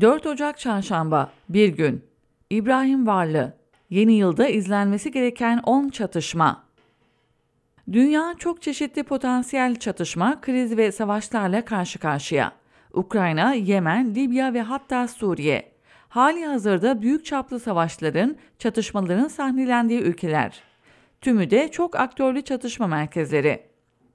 [0.00, 2.04] 4 Ocak Çarşamba, bir gün.
[2.50, 3.52] İbrahim Varlı,
[3.90, 6.64] yeni yılda izlenmesi gereken 10 çatışma.
[7.92, 12.52] Dünya çok çeşitli potansiyel çatışma, kriz ve savaşlarla karşı karşıya.
[12.92, 15.72] Ukrayna, Yemen, Libya ve hatta Suriye.
[16.08, 20.62] Hali hazırda büyük çaplı savaşların, çatışmaların sahnelendiği ülkeler.
[21.20, 23.62] Tümü de çok aktörlü çatışma merkezleri.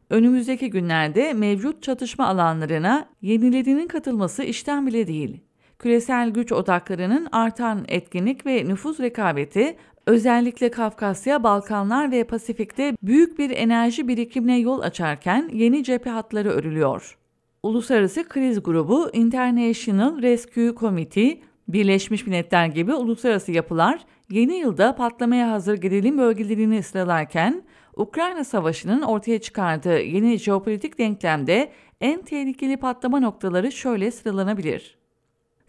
[0.09, 5.48] Önümüzdeki günlerde mevcut çatışma alanlarına yenilerinin katılması işten bile değil
[5.79, 13.49] küresel güç odaklarının artan etkinlik ve nüfuz rekabeti özellikle Kafkasya, Balkanlar ve Pasifik'te büyük bir
[13.49, 17.17] enerji birikimine yol açarken yeni cephe hatları örülüyor.
[17.63, 25.77] Uluslararası Kriz Grubu, International Rescue Committee, Birleşmiş Milletler gibi uluslararası yapılar yeni yılda patlamaya hazır
[25.77, 27.63] gerilim bölgelerini sıralarken
[27.95, 31.71] Ukrayna Savaşı'nın ortaya çıkardığı yeni jeopolitik denklemde
[32.01, 34.98] en tehlikeli patlama noktaları şöyle sıralanabilir.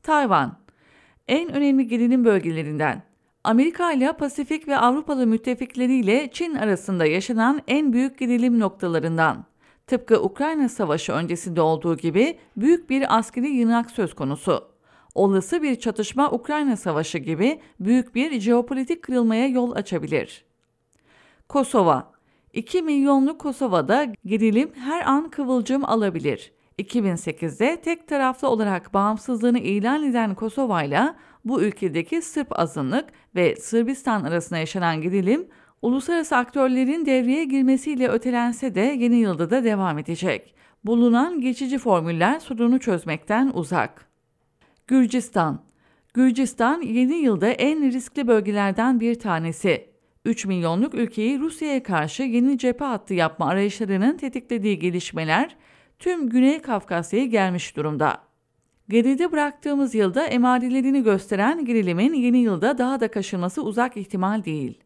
[0.03, 0.57] Tayvan,
[1.29, 3.03] en önemli gerilim bölgelerinden.
[3.45, 9.45] Amerika ile Pasifik ve Avrupalı müttefikleriyle Çin arasında yaşanan en büyük gerilim noktalarından.
[9.87, 14.69] Tıpkı Ukrayna Savaşı öncesinde olduğu gibi büyük bir askeri yığınak söz konusu.
[15.15, 20.45] Olası bir çatışma Ukrayna Savaşı gibi büyük bir jeopolitik kırılmaya yol açabilir.
[21.49, 22.13] Kosova
[22.53, 26.53] 2 milyonluk Kosova'da gerilim her an kıvılcım alabilir.
[26.81, 31.15] 2008'de tek taraflı olarak bağımsızlığını ilan eden Kosova ile
[31.45, 35.49] bu ülkedeki Sırp azınlık ve Sırbistan arasında yaşanan gerilim
[35.83, 40.55] uluslararası aktörlerin devreye girmesiyle ötelense de yeni yılda da devam edecek.
[40.85, 44.11] Bulunan geçici formüller sorunu çözmekten uzak.
[44.87, 45.71] Gürcistan
[46.15, 49.91] Gürcistan yeni yılda en riskli bölgelerden bir tanesi.
[50.25, 55.57] 3 milyonluk ülkeyi Rusya'ya karşı yeni cephe hattı yapma arayışlarının tetiklediği gelişmeler
[56.01, 58.19] tüm Güney Kafkasya'ya gelmiş durumda.
[58.89, 64.79] Geride bıraktığımız yılda emarelerini gösteren gerilimin yeni yılda daha da kaşınması uzak ihtimal değil.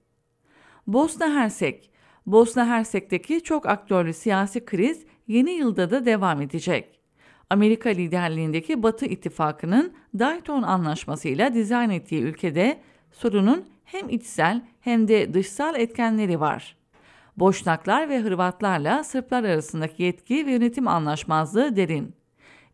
[0.87, 1.91] Bosna Hersek
[2.27, 7.01] Bosna Hersek'teki çok aktörlü siyasi kriz yeni yılda da devam edecek.
[7.51, 12.81] Amerika liderliğindeki Batı İttifakı'nın Dayton Anlaşması ile dizayn ettiği ülkede
[13.13, 16.77] sorunun hem içsel hem de dışsal etkenleri var.
[17.37, 22.15] Boşnaklar ve Hırvatlarla Sırplar arasındaki yetki ve yönetim anlaşmazlığı derin.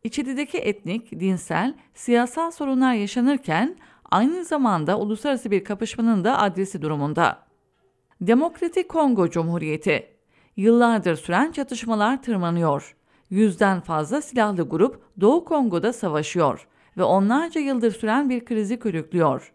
[0.04, 3.76] İçerideki etnik, dinsel, siyasal sorunlar yaşanırken
[4.10, 7.38] aynı zamanda uluslararası bir kapışmanın da adresi durumunda.
[8.20, 10.06] Demokratik Kongo Cumhuriyeti
[10.56, 12.97] Yıllardır süren çatışmalar tırmanıyor.
[13.31, 19.53] Yüzden fazla silahlı grup Doğu Kongo'da savaşıyor ve onlarca yıldır süren bir krizi körüklüyor.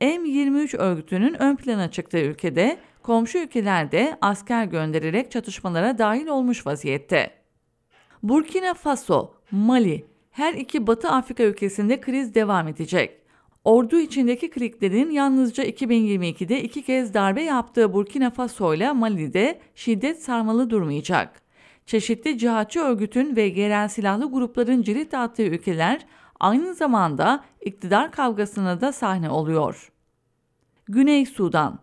[0.00, 7.30] M23 örgütünün ön plana çıktığı ülkede komşu ülkelerde asker göndererek çatışmalara dahil olmuş vaziyette.
[8.22, 13.20] Burkina Faso, Mali, her iki Batı Afrika ülkesinde kriz devam edecek.
[13.64, 20.70] Ordu içindeki kliklerin yalnızca 2022'de iki kez darbe yaptığı Burkina Faso ile Mali'de şiddet sarmalı
[20.70, 21.42] durmayacak.
[21.86, 26.06] Çeşitli cihatçı örgütün ve yerel silahlı grupların cirit attığı ülkeler
[26.40, 29.92] aynı zamanda iktidar kavgasına da sahne oluyor.
[30.88, 31.78] Güney Sudan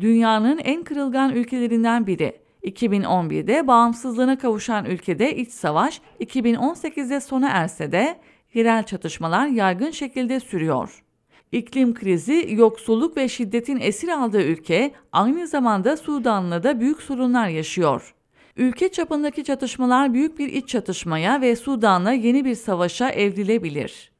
[0.00, 2.44] dünyanın en kırılgan ülkelerinden biri.
[2.64, 8.18] 2011'de bağımsızlığına kavuşan ülkede iç savaş 2018'de sona erse de
[8.54, 11.04] yerel çatışmalar yaygın şekilde sürüyor.
[11.52, 18.14] İklim krizi, yoksulluk ve şiddetin esir aldığı ülke aynı zamanda Sudan'la da büyük sorunlar yaşıyor.
[18.56, 24.12] Ülke çapındaki çatışmalar büyük bir iç çatışmaya ve Sudan'la yeni bir savaşa evrilebilir.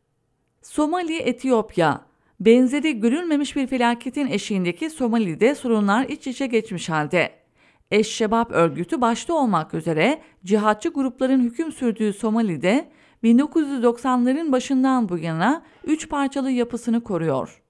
[0.63, 2.01] Somali, Etiyopya
[2.41, 7.33] Benzeri görülmemiş bir felaketin eşiğindeki Somali'de sorunlar iç içe geçmiş halde.
[7.91, 12.91] Eşşebap örgütü başta olmak üzere cihatçı grupların hüküm sürdüğü Somali'de
[13.25, 17.63] 1990'ların başından bu yana üç parçalı yapısını koruyor.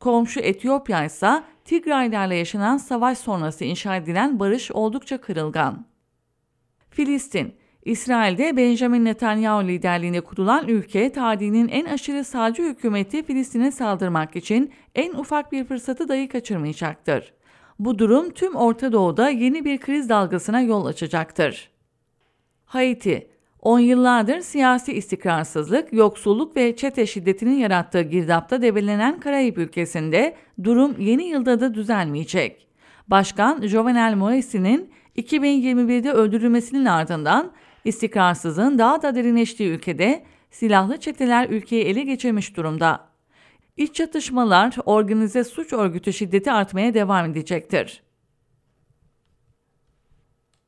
[0.00, 5.86] Komşu Etiyopya ise Tigraylarla yaşanan savaş sonrası inşa edilen barış oldukça kırılgan.
[6.90, 14.72] Filistin İsrail'de Benjamin Netanyahu liderliğinde kurulan ülke tarihinin en aşırı sağcı hükümeti Filistin'e saldırmak için
[14.94, 17.32] en ufak bir fırsatı dahi kaçırmayacaktır.
[17.78, 21.70] Bu durum tüm Orta Doğu'da yeni bir kriz dalgasına yol açacaktır.
[22.64, 23.30] Haiti
[23.62, 31.24] On yıllardır siyasi istikrarsızlık, yoksulluk ve çete şiddetinin yarattığı girdapta debelenen Karayip ülkesinde durum yeni
[31.24, 32.68] yılda da düzelmeyecek.
[33.08, 37.52] Başkan Jovenel Moise'nin 2021'de öldürülmesinin ardından
[37.84, 43.10] İstikrarsızlığın daha da derinleştiği ülkede silahlı çeteler ülkeyi ele geçirmiş durumda.
[43.76, 48.02] İç çatışmalar, organize suç örgütü şiddeti artmaya devam edecektir.